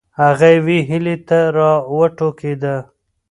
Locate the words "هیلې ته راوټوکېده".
0.89-2.75